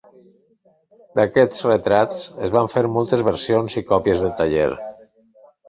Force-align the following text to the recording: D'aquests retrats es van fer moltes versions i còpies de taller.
D'aquests 1.19 1.61
retrats 1.67 2.25
es 2.49 2.55
van 2.57 2.71
fer 2.77 2.85
moltes 2.97 3.25
versions 3.29 3.79
i 3.83 3.87
còpies 3.93 4.27
de 4.27 4.35
taller. 4.43 4.69